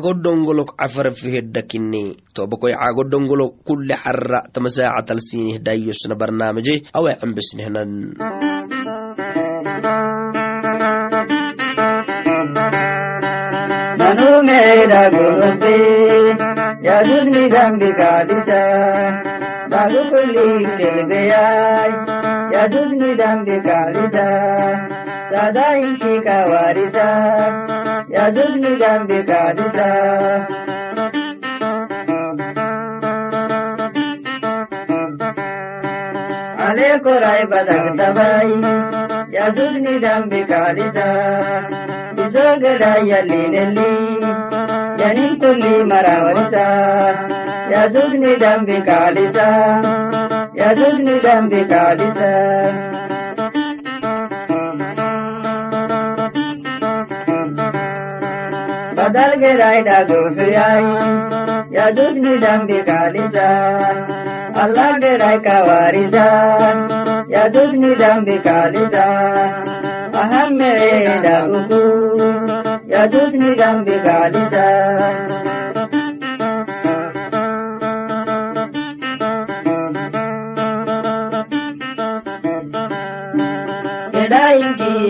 [0.00, 8.16] cagodongolo cafarfiheddha kinni tobakoy cagodongolo kulle xarra tama saacatalsiinih dayyosna barnaamije away cambisnihnan
[16.80, 18.62] Yadud nidam dikadisa.
[19.69, 20.47] ದಂಬಿಕಾಲಿಸ ಬಾಗುಪುಲಿ
[20.77, 21.95] ತಿಳಿದೆಯಾಯ್
[22.53, 24.17] ಯದುನಿ ದಂಬಿಕಾಲಿಸ
[25.31, 26.97] ಸದಾ ಇಂಕಿ ಕವಾರಿಸ
[28.15, 29.79] ಯದುನಿ ದಂಬಿಕಾಲಿಸ
[36.67, 38.59] ಅಲೆ ಕೊರಾಯ್ ಬದಕ್ತಬಾಯಿ
[39.37, 40.99] ಯದುನಿ ದಂಬಿಕಾಲಿಸ
[42.17, 43.43] ಬಿಸೋಗಡಾಯಲ್ಲಿ
[45.01, 45.73] ಯನಿ ತುಲ್ಲಿ
[47.72, 49.50] يجوز ندم بكالتا
[50.62, 52.34] يجوز ندم بكالتا
[58.98, 60.84] बदल के रायदा गोफियाई
[61.76, 63.48] या दूध निडम बिकालिजा
[64.62, 66.24] अल्लाह के राय का वारिजा
[67.34, 69.04] या दूध निडम बिकालिजा
[70.22, 70.90] अहम मेरे
[71.26, 71.80] दाऊ
[72.94, 74.66] या दूध निडम बिकालिजा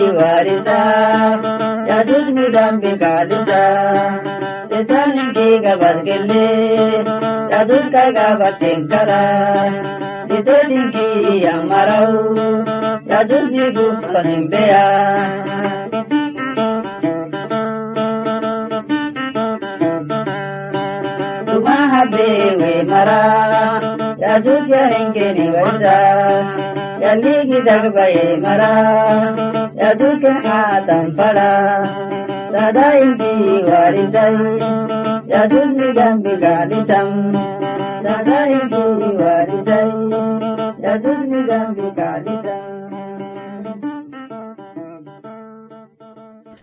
[0.00, 0.68] ಎಡಾಯಿಂಗಿ ವಾರಿಸ
[1.90, 3.50] ಯದುನಿ ದಂಬಿಕಾಲಿಸ
[4.78, 6.46] ಎಸಾನಿಂಗಿ ಗಬರ್ಗೆಲ್ಲೆ
[7.52, 9.10] ಯದುಸ್ಕ ಗಬತ್ತೆಂಕರ
[10.30, 11.08] ದಿತೋದಿಂಗಿ
[11.54, 12.24] ಅಮರವು
[13.12, 14.72] ಯದುನಿ ಗುಪ್ಪನಿಂಬೆಯ
[22.06, 23.20] bewe mara
[24.16, 25.96] ya zuciya hinke ni wanda
[26.98, 28.70] ya ligi dagbaye mara
[29.81, 31.53] da dukkan hatan fara
[32.53, 34.35] da dayin biwari dai
[35.31, 37.09] da dukkan gambi galitan
[38.05, 39.89] da dayin biwari dai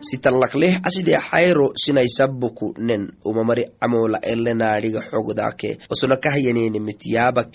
[0.01, 5.79] sitalakleh aside xayro sinaisabuku nen umamari camola elenaadhiga xogdake.
[5.91, 7.53] Osona kahyaninimit yaabak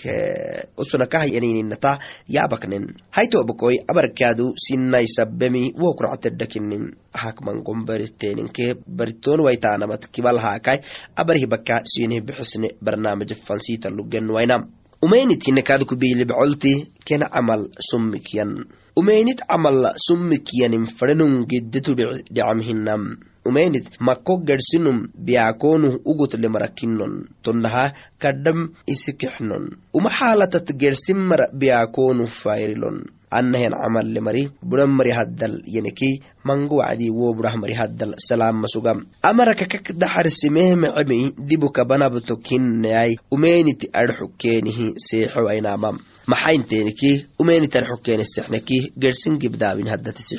[0.77, 2.95] osona kahyaninata yaabak nen.
[3.11, 10.79] Haitobakoi abarkaadu sinaisabemi wokuracatedhakinim hakmangon bariteninke bariton waitaanamat kibal haakai
[11.15, 16.73] abarhibaka sinih bixisne barnaamij fansitalugen wainam umaynithinekaadku biilibacolti
[17.07, 18.51] ken camal summikyan
[18.95, 23.03] umaynit camala summikyanim fadhanun geddetu dhicamhinam
[23.49, 27.13] umaynit mako garsinum biyakonuh ugutle marakinon
[27.43, 28.59] tonnaha kadham
[28.93, 33.03] isikixnon uma xaalatat gersimara biyakonuh fayrilon.
[33.33, 39.05] Anahen camalle mari buran mari haddal yeneki mango wacdi wo burah mari haddal salaama sugam.
[39.23, 49.39] Amaraka kak daxarsimehmecemi dibuka banabto kinneay umeniti adxukeenihi seexo ainamam maxainteeniki umeniti adxukeeni sexneki gersin
[49.39, 50.35] gibdaabin haddatisi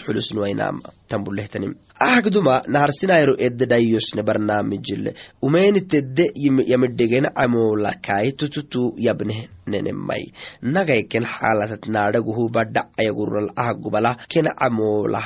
[1.09, 1.75] tambulehtanim.
[2.01, 6.33] Ahagduma naharsinayro eddedayosne barnaamijile umenitedde
[6.67, 10.25] yamidhegen camolakai tututu yabneh nenemai
[10.63, 15.21] nagaiken xaalatat naadhaguhu badhac ayagural ahagubala ken camola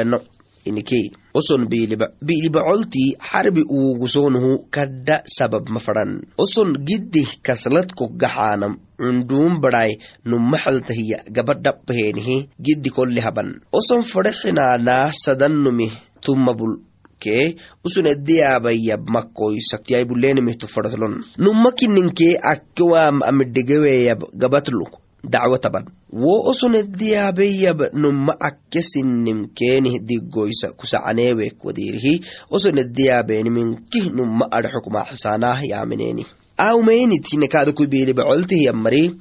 [0.00, 0.20] hastootabaleno
[0.64, 11.24] iniki oson biilibacolti xarbi uugusonuhu kadha sabab mafadhan oson giddih kasladkok gaxaanam cunduun badhai numaxaltahiya
[11.32, 13.60] gabadhapaheenihi giddi kolle haban.
[13.72, 16.84] Oson fadhexinaanaa sadannumih tumabul
[17.20, 25.84] ke usunediyabayab makoysaktiyaibuleenimihtu fadhatlon numakininkee akkewaam amidhegeweyab gabatluk dacwo taban.
[26.12, 32.20] Wo osonediyabeyab numa akke sinnim keenih diggoysa kusacaneewek wadiirihi.
[32.50, 36.26] Osonediyabeeniminkih numa adxukma xusaanaah yaamineeni
[36.60, 39.16] aumeynithinekaadaku biilibacoltih yammari.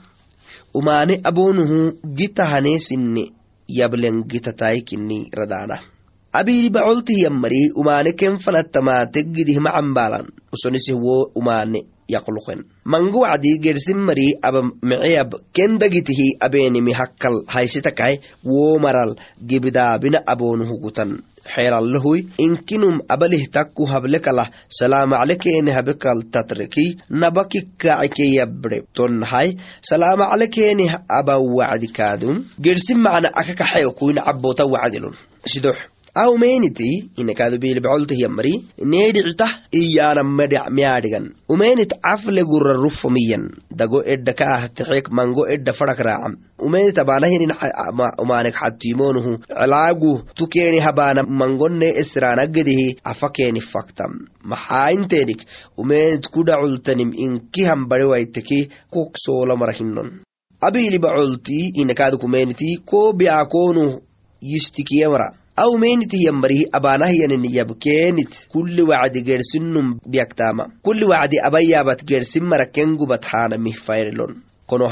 [0.73, 3.31] Umaane abonuhu gitahane sinne
[3.67, 5.79] yablen gitataykinni radaana.
[6.33, 11.81] Abiilibacoltih yammari umaane ken fanattamaate gidih macambalan usonisih wo umaane
[12.15, 19.15] yaqluqen mango wacdi gersin mari aba meceyab ken dagitihi abeenimi hakkal haysitakai wo maral
[19.49, 21.11] gibdaabina aboonuhugutan
[21.53, 26.85] xeeralahuy inkinum abalih takku hablekalah salaamaclekeene habekal tatreki
[27.21, 29.55] nabakikacikeyabre tonnahay
[29.89, 30.85] salaamaclekeene
[31.19, 35.15] aba wacdi kaadum gersin macna akakaxeyokuina cabota wacdilun.
[35.45, 35.77] Sidox
[37.17, 45.47] inakaadu biilibcoltihiyamari needhictah iyana miyaadhigan umeenit cafle gurra rufomiyan dago edda ka ah texek mango
[45.47, 47.53] edda fadak raacam umeenit abaanahinin
[48.23, 54.11] umaanek xatimonuhu celaagu tukeeni habaana mangonne esraanagedihi afakeeni faktam
[54.43, 55.45] maxaayinteenik
[55.77, 60.09] umeenit kudacultanim inkihan bariwaiteki kok soolomarahinon
[60.61, 63.13] abilibacolti inakaadu kumeeniti ko
[65.77, 70.69] meenitihiyambarihi abaanahyanin yabkeenit kulli wacdi gersinum biyaktama.
[70.83, 74.87] Kulli wacdi abayaabat gersin mara kengubat haanamih fayrelon kono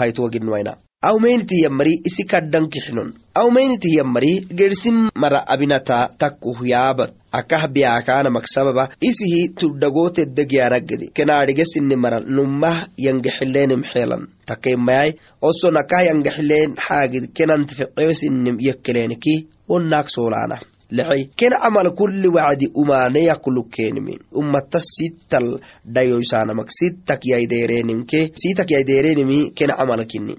[1.02, 3.14] aw meenitihiyambari isi kaddan kixnon.
[3.38, 12.90] Aw meenitihiyambari gersin mara abinata takkuh yaabat akah biyaakaana maksababa isihi tuddhagooteddegiyanagedi kenaadhigesinni mara nummah
[12.98, 14.26] yangexilenim xeelan.
[14.50, 19.36] Takaimayai oso nakah yangexileen xaagid kenantificeesinim yekkeleeniki
[19.70, 20.58] wonnaak soolaana.
[20.90, 29.70] Lexey ken camal kulli wacdi umaane yakulukkenimi ummata sittal dhayoysaanamak sittak yaydeereenimke sitak yaydeereenimi ken
[29.78, 30.38] camalkini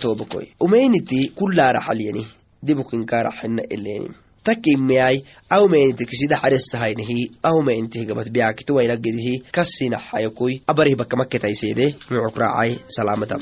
[0.00, 2.26] toobakoy umeyniti kullaara xalyani
[2.66, 4.10] dibukinkaaraxina eleeni
[4.44, 13.38] takimeyai awmeeniti kisida xaresahaynihi awmeenitihi gabat biyaakiti waynagedihi kasinaxayakoy abarih bakamaketayseede mucuk raacay salaamata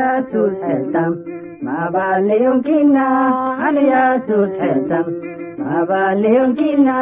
[0.00, 1.12] Yesus heltam,
[1.62, 3.06] mabaleon kina,
[3.66, 5.06] ani Yesus heltam,
[5.58, 6.98] mabaleon kina.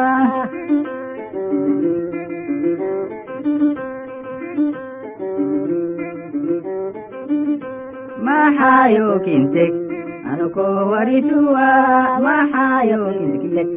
[8.28, 9.72] Mahayo kintek,
[10.30, 11.66] anuko warisuwa,
[12.24, 13.68] mahayo kintek,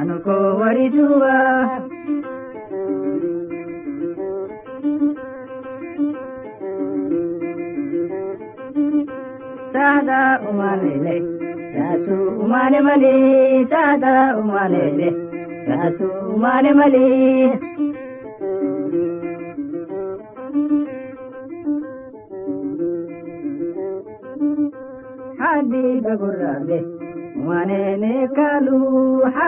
[0.00, 1.32] anuko warisuwa.
[9.72, 11.14] sada umalele
[11.78, 12.14] yasu
[12.44, 13.12] umale male
[13.70, 15.08] sada umalele
[15.68, 16.04] yasu
[16.34, 17.04] umale male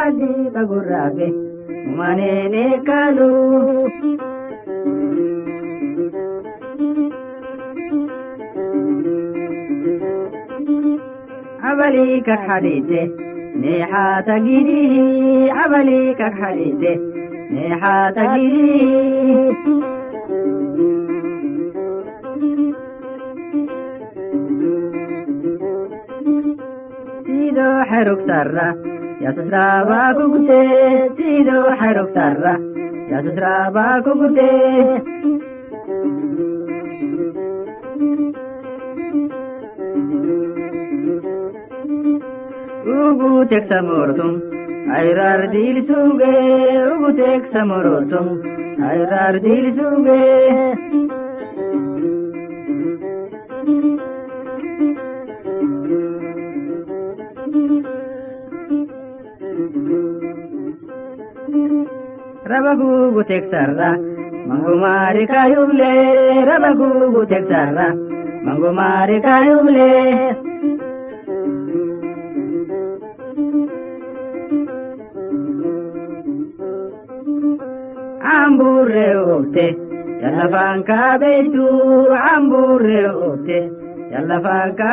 [0.05, 1.27] hadi bagurrabe
[1.89, 3.31] umanene kalu
[11.63, 13.09] عملي كحديده
[13.55, 16.99] نيحة تجريه عملي كحديده
[17.51, 19.51] نيحة تجريه
[27.25, 28.84] سيدو حرك سرة
[29.26, 30.90] Yaasusraabaa kukutee
[31.20, 32.52] tiidoo xarugtarra
[33.12, 35.02] Yaasusraabaa kukutee.
[42.96, 44.34] Ugu teksa mortum
[44.98, 48.26] ayraar diilisuugee ugu teksa morotum
[48.90, 50.85] ayraar diilisuugee.
[62.74, 63.90] Ugutek samorotum ayrar dil suge rabagu gutek sarra
[64.48, 65.92] mangumari kayuble
[66.48, 67.88] rabagu gutek sarra
[68.46, 69.90] mangumari kayuble
[78.36, 79.66] amburre ote
[80.22, 81.66] yalla fanka beitu
[82.32, 83.58] amburre ote
[84.12, 84.92] yalla fanka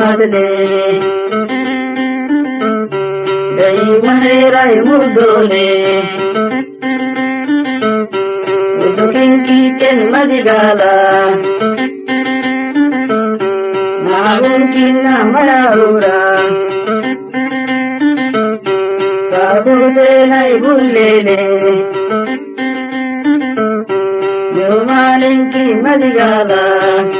[0.00, 0.48] nimadde
[3.56, 5.68] Gai maherai mudone
[8.84, 10.96] Usukin kiken madigala
[14.08, 14.96] Magunkin
[15.32, 16.20] mararura
[19.30, 21.40] Sabute nai bullene
[24.56, 27.19] Yumalinki madigala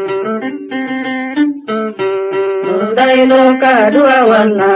[3.11, 4.71] mundailokaduawanna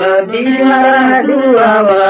[0.00, 2.08] babiharaduawa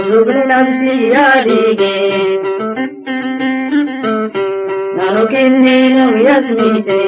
[0.00, 1.94] usubni nafsiyadige
[4.96, 7.00] nanukinninum yasmite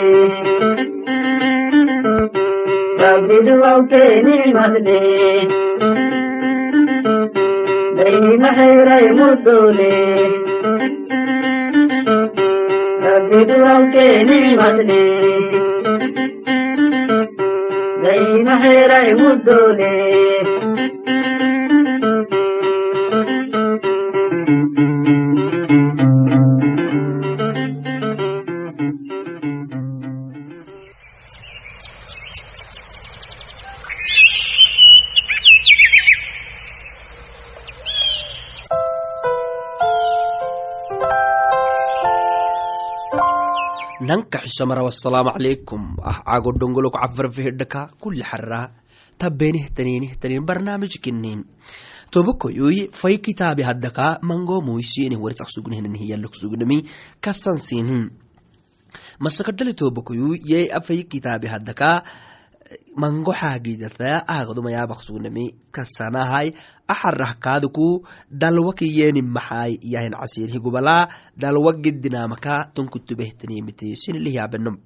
[3.03, 5.01] rabbi duwawkeeni masde
[7.97, 9.93] daynima xeyray murdole
[13.31, 15.01] rabbi duwawkeeni masde
[18.03, 18.55] daynima
[43.99, 48.71] xeyray murdole nanka xisamara wasalaamu calaykum ah cago dhongolok cafarfihidhaka kulli xarraa.
[49.19, 51.45] Tabbenihtaninihtanin barnaamijkinin
[52.11, 56.87] tobokoyoy fay kitaabi haddaka mango moysinih warisaq sugnihninhiyalok sugnami
[57.21, 58.11] kasansinin
[59.19, 62.05] masakadhali tobokoyoy yay afay kitaabi haddaka
[62.97, 65.45] mango xaagidata aagdumayabaq sugnami
[65.75, 66.53] kasanahay
[66.93, 67.89] axarah kaaduku
[68.43, 71.09] dalwakiyeni maxaay yahin casirhi gubalaa
[71.43, 74.77] dalwa gedinamaka tonkutubehtanimite sinilihiabenom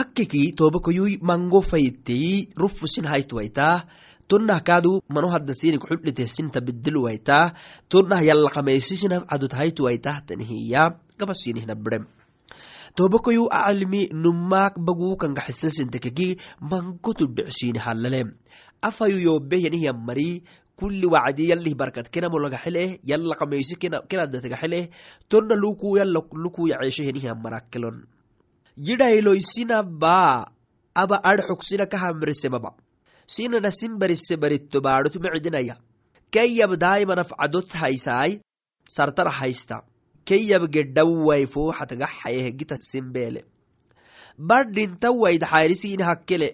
[0.00, 3.86] akkeki tobakoyuy mango fayitei rufusin haytuwaitah
[4.28, 7.54] tonnah kaadu mano hadda sinik xudhite sinta bedilwaitah
[7.92, 10.82] tonnah yallaqameysisina cadut haytuwaitah tanihiya
[11.18, 12.04] gabasinihnabirem
[12.94, 18.34] tobakoyu acalimi numaak bagukangaxisansintekeki mangotu dhicsini halalem
[18.82, 19.40] afayu
[20.06, 20.42] mari
[20.76, 24.88] kulli wacdi yalih barkad kenamo lagaxeleh yalla qameysi kenadategaxeleh
[25.28, 28.06] tonna luku yalla luku yaceeshehenihiyan marakelon
[28.76, 30.46] yidhayloysina baa
[30.94, 32.74] aba adxogsina kahamrise baba.
[33.26, 35.76] Sinana simbarise baritto baadhot mecdinaya
[36.30, 38.40] kayyab cadot haysaay
[38.88, 39.82] sartara haysta
[40.28, 43.40] kayyab gedhawai fooxatgaxayeh gita simbeele
[44.38, 46.48] badhintawai daxayrisiini hakkele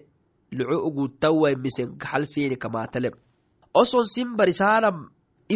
[0.58, 3.10] luco ugutawai misen kaxal siini kamaatale
[3.82, 4.96] oson simbarisaanam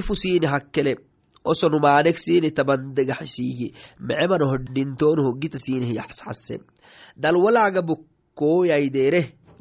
[0.00, 0.92] ifu siini hakkele
[1.52, 3.66] osonumaanek siini tabandegaxisiihi
[4.08, 6.56] mecemanoho dhintoonho gita siinihi yaxsxase
[7.22, 9.20] dalwalaaga bukkoyaideere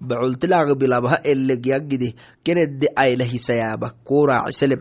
[0.09, 2.09] bacultilaaga bilabha elegiagide
[2.45, 4.75] kenede aylahisayaaba koraacisele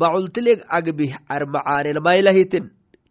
[0.00, 2.64] bacultileg agbih armacaanelmaylahiten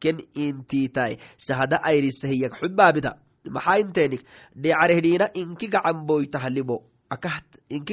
[0.04, 1.14] ken intiitai
[1.46, 3.12] sahada ayrisahiyag xubaabita
[3.56, 4.22] maxaa inteenik
[4.64, 5.68] dhecarehdhiina inki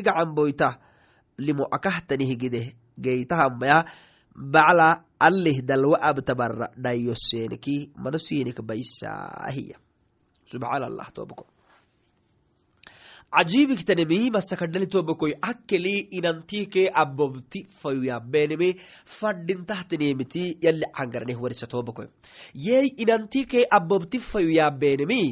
[0.03, 0.73] gacanboytah
[1.47, 2.63] limo akahtanihigide
[3.05, 3.79] geytahamaya
[4.55, 4.89] bacla
[5.27, 9.77] alih dalwa abtabara dhayoseniki mano sinik baisaahiya
[10.51, 11.07] subxaan allah
[13.31, 18.69] cajibiktanemi masakadhali tobakoy akkeli inantike abobti fayuyabeneme
[19.19, 22.09] fadhintahtanemiti yali cangarneh warisa tobakoy
[22.55, 25.23] yey inantike abobti fayuyabenemi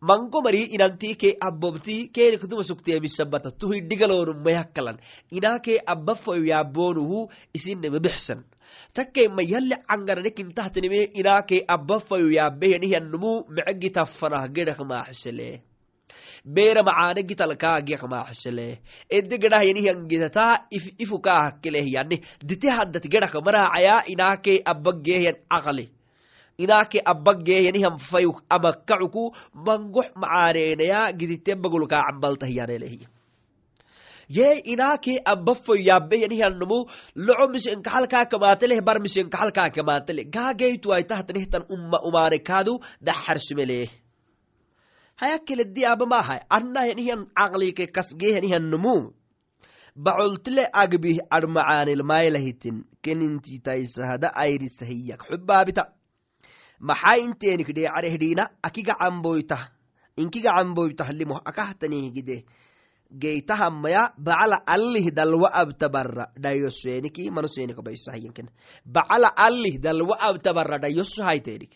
[0.00, 4.98] mango mari inantike abobti kenikduma suktemisabata tuhidhigalonmayakkalan
[5.30, 8.00] inake abba fayuyabonuhu isineme
[8.92, 15.62] takkema yali cangarnekintahtaneme inake abba fayuyabehyanihiyanumu mecegitafanah gedhak maaxisele
[16.54, 18.78] beera macaane gitalkaagiyak maaxisele
[19.10, 20.46] ede gedhah yanihiyangitata
[21.04, 25.90] ifu kaahakkeleh yani dite haddat gedhak maraacaya inake abbageehyan aqli.
[26.58, 29.34] Inake abbageehyanihan fayu amakacuku
[29.66, 33.08] mangox macaaneynaya gidite bagulkaa cambaltahyanelehiya
[34.28, 35.54] ye inake abba
[35.88, 36.78] yaabehyanihyanmu
[37.14, 43.88] loco misenkaxalkaa kamateleh bar misenkaxalkaa kamatele gaageytuwaitahtanehtan umma umaane kaadu daxarsumeleh
[45.20, 48.94] hayakkeledi abamahay annahenihan caqlike kasgehenihannumu
[49.96, 55.84] bacoltile agbih armacaanilmaylahitin kenintitaisahada ayrisahiyak xubaabita
[56.88, 59.62] maxaa inteenik dheecarehdhiina akigacanboytah
[60.22, 62.44] inkigacanboytah limo akahtanihgide
[63.22, 68.48] geytahamaya bacala allih dalwa abta barra dhayoseeniki manoseenika baysahayanken
[68.84, 71.72] bacala allih dalwa abta barra dhayosu hayteenik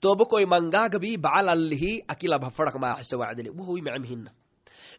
[0.00, 4.30] tobokoy mangaagabi bacal allihi akilabhafarak maaxisa wacdele wuhui macem hina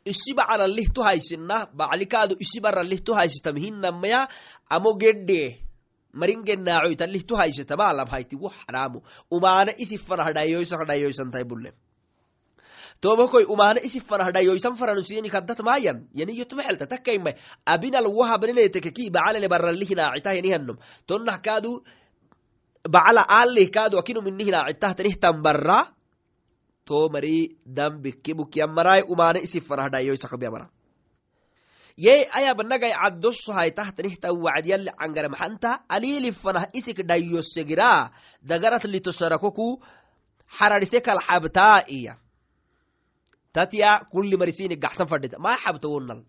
[0.05, 4.27] isi bacal allih tu haysina baclikaadu isi barallih tu haysitamhinamaya
[4.69, 5.71] amo gedhe
[6.13, 9.01] maringenaacoy tallih tu haysitama alabhayti wo xaraamu.
[9.31, 11.71] Umaana isi farah dhayoysak dhayoysantai bulle.
[13.01, 16.07] Tobakoy umaana isi farah dhayoysan faranusiyeni kaddat maayan.
[16.13, 20.77] Yaniyotmaxelta takkaimai abinal wahabnenetekeki bacalele barallihinaacita yanihannom
[21.07, 21.83] tonnah kaadu
[22.89, 25.87] bacala akinu minihinaacittahtanihtan barra
[26.85, 30.69] to mari dambikibukiyamarai umaana isi farah dhayoysakbiamara
[31.97, 38.11] yey ayabnagay caddosohaitahtanihtan wacdiyalli cangara maxanta alili fanah isik dhayosegira
[38.41, 39.81] dagarat litosarakoku
[40.57, 41.19] xararise kal
[41.87, 42.17] iya.
[43.53, 46.23] Tatya kulli marisini gaxsan fadhita maa xabta wonal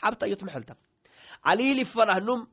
[0.00, 0.74] xabta yotmaxelta
[1.44, 2.48] alili fanah num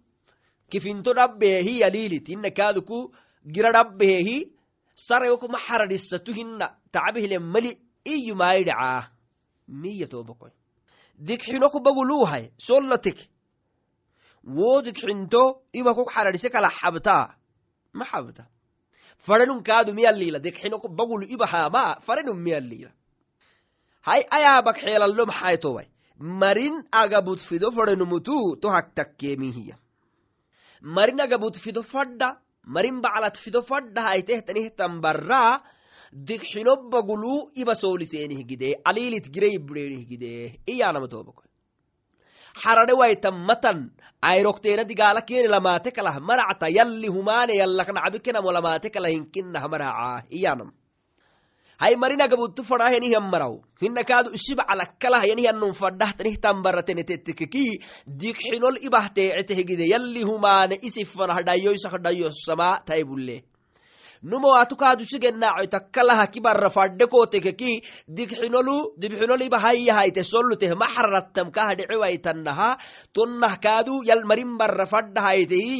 [0.69, 3.15] kifinto dhabbeehi alilit inna kaaduku
[3.45, 4.51] gira dhabbeehi
[4.95, 7.71] sarayokuma xaradhisatu hinna tacbihile mali
[8.03, 9.03] iyo maayidhacaa
[9.67, 10.51] miya tobakoy
[11.27, 12.51] dikxinoku baguluuhay
[14.85, 17.35] dikxinto ibakok xaradhise kala xabtaa
[17.93, 18.43] ma xabta
[19.25, 22.91] faranun kaadu miyalila dikxinok bagulu ibahaama faranun miyalila
[24.07, 25.87] hay ayaabak xeelallo maxay toway
[26.19, 29.75] marin agabut fido faranumutu to haktakkeemihiya
[30.81, 32.39] marin agabut fadda
[32.75, 35.53] marin baclat fido fadda haytehtanihtan barraa
[36.27, 40.33] dikxino bagulu iba soolisenih gide alilit girey burenih gide
[40.73, 41.43] iyanama tobako
[42.61, 43.79] xarade waytan matan
[44.21, 49.63] ayrokteena digaala kene lamaate kalah maracta yalli humaane yallaknacbikenamo lamaate kala hinkinah
[50.37, 50.69] iyanam
[51.81, 57.65] hay marinagabuttu fadahenihiammaraw hina kaadu isibacalakkalah yanihiannum fadhahtanihtan baratenetetekeki
[58.21, 63.37] dikxinol ibahtaecetehgide yalli humaane isifanah dhayoysak dhayosama taibulle
[64.23, 72.77] numo atu kaadu sigenaacoy takkalaha kibarra fadhekotekeki dikxinolu dibxinol ibahayahayte solluteh maxrarattam kaha dhecewaytannaha
[73.13, 75.79] tonnah kaadu yal marin barra fadhahaytehi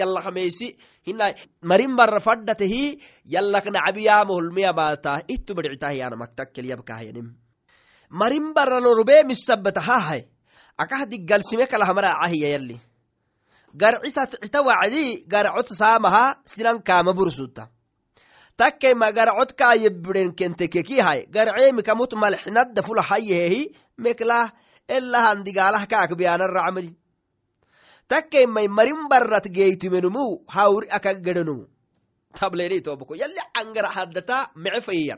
[0.00, 5.52] yallakmeysi hina marin barra fadhatehi yallaknacbiyamoholmiya baatah ittu
[11.68, 12.93] kalahamaracahiya
[13.74, 17.68] yalli garcisat cita wacdi garacot saamaha sinan kaama bursuta.
[18.56, 24.52] Takkema garacot kaayebiden kentekekihay garceemikamut malxinadda fula hayehehi meklah
[24.88, 26.94] elahan digaalah kaakbiyanaracmali
[28.08, 31.66] takkeimai marin barrat geytimenumu hawri akaggedenumu
[32.38, 35.16] tableni tobako yalli angara haddata mece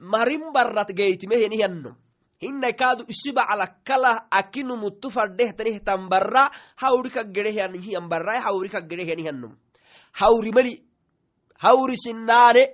[0.00, 2.01] marin barrat geytimehenihiyanno
[2.42, 6.50] hinna kaadu isibacalakkalah akinumuttu fadhehtanihtan barra
[6.82, 9.52] hawri kaggedehiyan barra hawri kaggedehiyanihannum
[10.20, 10.74] hawri mali
[11.64, 12.64] hawri sinnaane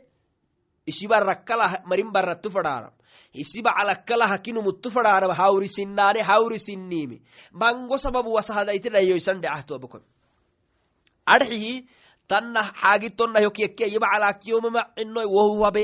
[0.86, 2.94] isibarrakkalah marin barrattu fadhaanam
[3.34, 7.22] isibacalakkalah akinumuttu fadhaanam hawri sinnaane hawri sinniimi.
[7.52, 10.02] Bango sababu wasahadayti dhayoysan dhecahtoobakon
[11.26, 11.86] adxihi
[12.28, 15.82] tanna xaagitonna yokyekkia yibacalaakiyomama cinoy wohuwabe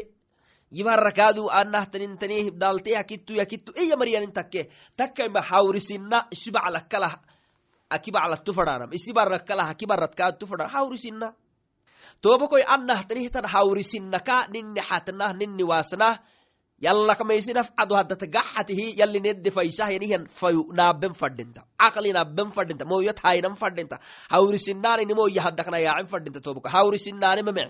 [0.76, 4.62] yibarakaadu anahtanintani dalte yakittu yakittu iya mariyanin takke
[4.98, 7.14] takkaima hawrisinna isibaclakkalah
[7.96, 11.28] akibaclattu fadhaanam isibarakalah akibaratkaattu fadhaan hawrisinna.
[12.22, 16.14] Tobakoy anahtanihtan hawrisinnaka ninni xatnah ninni waasnah
[16.86, 23.18] yallakmaysinaf cado haddata gaxatihi yalli nedde faysah yanihan fayu naaben fadhinta caqli naaben fadhinta moyot
[23.24, 23.96] haynan fadhinta
[24.32, 27.64] hawrisinaanini moya haddakna yaacin fadhinta tobako hawrisinaane meme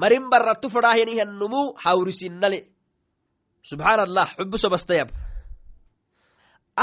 [0.00, 2.60] marin barattu fadhahyanihannumu hawrisinnale
[3.70, 5.08] subxaan allah xubusobastayab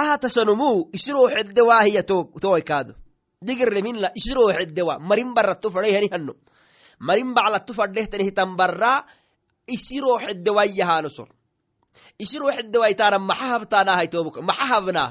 [0.02, 2.04] ahatasanumu isiroo xedde waahiya
[2.44, 2.94] towaikaado
[3.48, 6.34] digirleminla isiroo xeddewa marin barattu fadhayhanihanno
[7.08, 9.00] marin baclattu fadhehtanihtan barraa
[9.76, 11.30] isiroo xeddewayahanosor
[12.24, 15.10] isiroo xeddewaitaana maxa habtaanahay tobuka maxa habnaa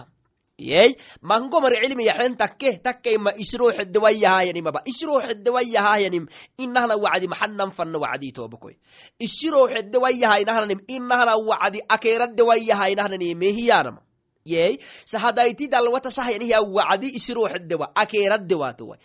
[0.58, 6.26] yey mango mari cilmi yaxen takke takkaima isiroo xeddewayahayanimaba isiroo xeddewayahayanim
[6.58, 8.74] inahna wacdi maxanan fanna wacdi tobukoy
[9.18, 14.00] isiroo xeddewayaha inahnanim inahna wacdi akeeraddewayaha inahnanimehiyyanama
[14.44, 19.00] yey sahadayti dalwata sahyanihiya wacdi isiroo xeddewa akeeraddewaatoway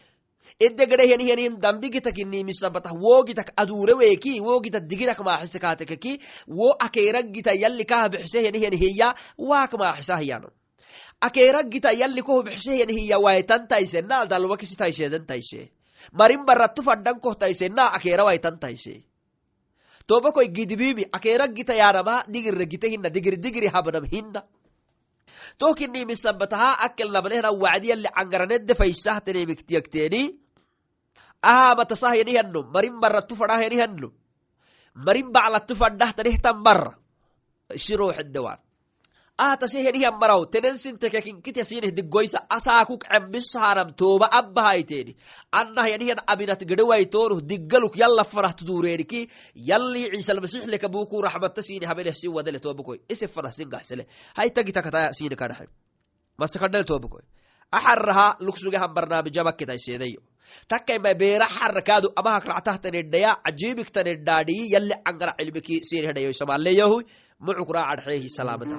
[0.60, 10.52] edegedehyanihyanim dambigitakinimisabatah wogitak adureweeki wogita digirak maaxisekaatekeki wo akeeragita yalli kahabixisehyanihyanhiya waak maaxisahyanon
[11.22, 15.72] akeeragita yalli kohubixisehyanhiya waytantaisena dalwakisitaisheedentaishe
[16.12, 19.04] marin barattu faddan kohtaisena akeera waytantaishe
[20.08, 24.42] tobakoy gidibimi akeeragita yaanama digirre gite hinna digir digiri habnam hinna.
[25.58, 30.22] Tokinni misabataha akel nabadehna wacdiyalli cangaranedde faysahtenemiktiyagteeni
[31.42, 34.10] ahamatasahyanihano marin baratu fadahyanihano
[34.96, 36.94] marin baclatu fadhahtanihtan barra.
[37.76, 38.60] Shiroxedewan
[39.38, 45.14] atasehenihan maraw tenensintekekinkityasineh digoysa asaakuk cembisahanam toba abbahayteeni
[45.52, 52.60] annahyanihan abinat gedewaytonuh diggaluk yalla farah tudureeniki yalli ciisalmasixleka buku raxmata sini habeneh sin wadele
[52.60, 55.70] tobakoy ise farah singasele haytagitakata sini kadhaxe
[56.38, 57.22] masakadhel tobakoy
[57.72, 60.22] axaraha luksugahan barnaamijamakketaiseedayo
[60.68, 67.04] takkaima beera xarakaadu amahak ractahtanedhaya cajibiktanedhaadhiyi yalli cangara cilmiki sinehdayo samaleyahuy
[67.46, 68.76] mucuk raacadxeehi salaamata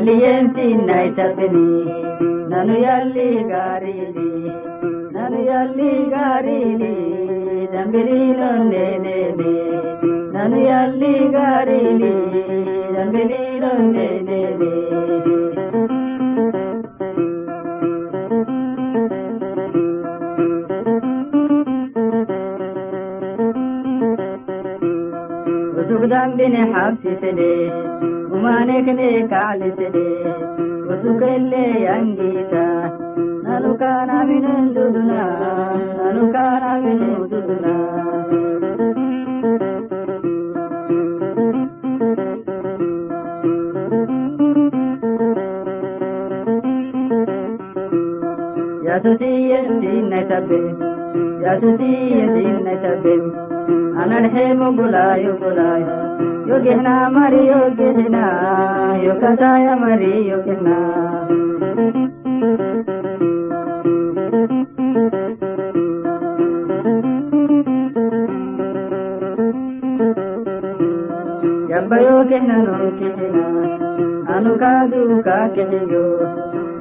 [0.00, 1.66] ಎಲ್ಲಿಯೇನ್ಸಿ ನಾಯ್ತದಿನಿ
[2.50, 4.28] ನಾನು ಎಲ್ಲಿ ಗಾರಿಲಿ
[5.12, 6.94] ನಾನು ಎಲ್ಲಿ ಗಾರಿಲಿ
[7.72, 9.52] ದಂಬಿರಿನೊಂದೇನೇನೆ
[10.32, 12.14] ನಾನು ಎಲ್ಲಿ ಗಾರಿಲಿ
[12.96, 14.72] ದಂಬಿರಿನೊಂದೇನೇನೆ
[28.81, 30.05] ಬೇಕನೆ ಕಾಲಿಸಿದೆ
[30.87, 32.53] ಉಸುಕಲ್ಲೇ ಅಂಗೀತ
[33.43, 37.57] ನಾನು ಕಾಣವಿನೆಂದುದು ನಾನು ಕಾಣವಿನೆಂದುದು
[48.87, 50.61] ಯಸುತಿಯನ್ನ ಸಭೆ
[51.45, 53.15] ಯಸುತಿಯನ್ನ ಸಭೆ
[54.01, 55.83] ಅನಡೆ ಮುಗುಲಾಯು ಗುಲಾಯ
[56.51, 58.17] యుగిన మరియు గిరిన
[59.03, 60.67] యుగదాయ మరి యుగిన
[71.75, 73.37] ఎబ్బయోగినను కిటిన
[74.33, 76.05] అనుకాదు కాకియో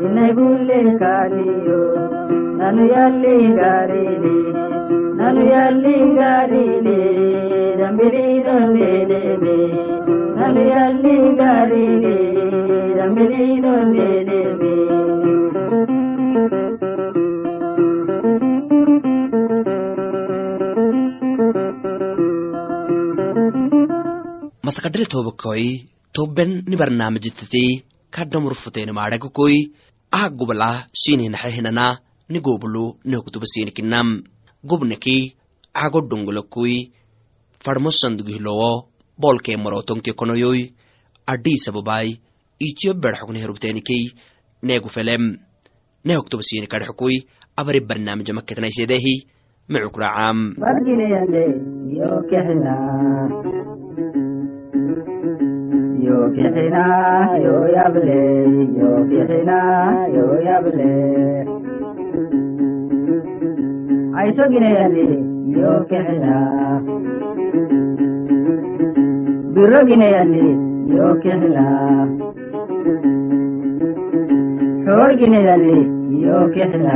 [0.00, 1.80] ನಿನಗುಲ್ಲೇ ಕಾಲಿಯೋ
[2.58, 4.36] ನಾನು ಎಲ್ಲಿ ಗಾರಿಲಿ
[5.14, 7.00] ನಾನು ಎಲ್ಲಿ ಗಾರಿಲಿ
[7.90, 9.56] ರಂಬಿರೀರೊಂದೇದೇವೆ
[10.38, 12.16] ನಲಿಯಲ್ಲಿ ಗಾರಿಗೆ
[12.98, 14.74] ರಂಬಿರೀರೊಂದೇದೇವೆ
[24.66, 25.66] masakadhil tobakoi
[26.14, 27.64] tobben ni barnaamijitati
[28.10, 29.58] kadhamurfuteni maadhagakoi
[30.12, 30.70] aha gubala
[31.02, 31.86] sinihinaxehinana
[32.30, 34.08] ni gobulu ni hogtubasiinikinam
[34.64, 35.16] gobnaki
[35.74, 36.76] agodhongolakoi
[37.60, 40.72] dongolakoi farmo sandugihlowo bolkee marotonke konoyoi
[41.26, 42.20] adhiisababai
[42.58, 44.12] ichiyo berxokni herubteenikei
[44.62, 45.38] neegu felem.
[46.04, 49.26] Nehoktuba sini kadhexkoi abari barnaamija maketnaisedehi
[49.68, 51.44] mecukracaam bargineyande
[51.92, 52.10] yo
[57.34, 57.68] yo
[60.48, 60.90] yable
[69.54, 70.46] ಬಿರೋಗಿನೆಯಲ್ಲಿ
[70.96, 71.58] ಯೋಕೆಲ್ಲ
[74.86, 75.78] ಹೋಳ್ಗಿನೆಯಲ್ಲಿ
[76.22, 76.88] ಯೋಕೆಲ್ಲ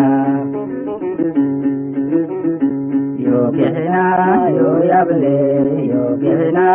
[3.24, 4.02] ಯೋಗ್ಯನಾ
[4.48, 5.34] ಯೋಯಬಲೆ
[5.86, 6.66] ಯೋಗ್ಯನಾ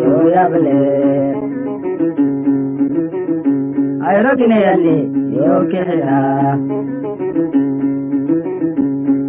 [0.00, 0.78] ಯೋಯಬಲೆ
[4.08, 4.98] ಐರೋಗಿನೆಯಲ್ಲಿ
[5.46, 6.02] ಯೋಗ್ಯನ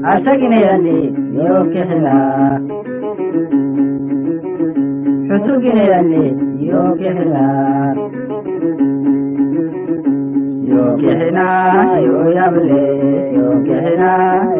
[0.07, 0.99] ಅಸಗಿನೆಯಲ್ಲಿ
[1.45, 2.07] ಯೋಗ್ಯನ
[5.37, 6.23] ಕಟುಗೆಯಲ್ಲಿ
[6.67, 7.33] ಯೋಗ್ಯನ
[10.69, 11.39] ಯೋಗ್ಯನ
[12.05, 12.79] ಯೋಯಬಲೆ
[13.37, 14.03] ಯೋಗ್ಯನ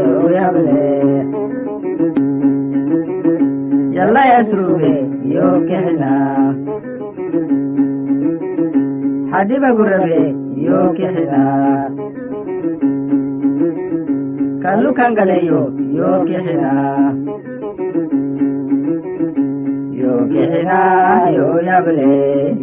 [0.02, 0.84] ಯೋಯಬಲೆ
[4.04, 4.94] ಎಲ್ಲ ಹೆಸರುವೆ
[5.32, 6.04] ಯೋಗ್ಯನ
[9.34, 10.22] ಹದಿವ ಗುರವೆ
[10.68, 11.34] ಯೋಗ್ಯನ
[14.64, 15.62] ಕಲ್ಲು ಕಂಗಲೆಯೋ
[15.96, 16.64] ಯೋಗ್ಯನ
[20.08, 20.80] योगिना
[21.38, 22.12] योयबले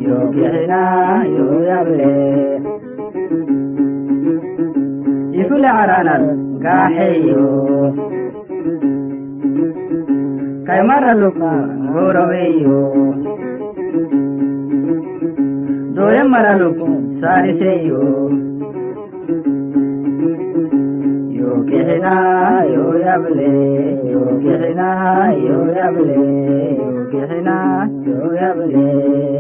[0.07, 0.81] योगिना
[1.37, 2.13] योयबले
[5.39, 6.23] ይፍለ አራናል
[6.65, 7.31] ጋሄዮ
[10.69, 11.51] ಕೈಮಾರಲ್ಲುಕ್ಕು
[11.87, 12.79] ಗೌರವೇಯೋ
[15.97, 16.89] ದೋಯಮ್ಮರಲ್ಲುಕ್ಕು
[17.21, 18.01] ಸಾರಿಸೇಯೋ
[21.41, 22.15] ಯೋಗ್ಯನಾ
[22.75, 23.53] ಯೋಯಬಲೆ
[24.15, 24.89] ಯೋಗ್ಯನಾ
[25.49, 26.21] ಯೋಯಬಲೆ
[28.07, 29.34] yo yable